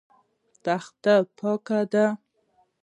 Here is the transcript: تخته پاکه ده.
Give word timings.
تخته 0.63 1.15
پاکه 1.37 1.79
ده. 1.91 2.05